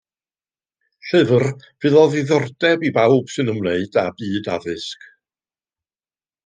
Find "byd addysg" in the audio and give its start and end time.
4.23-5.11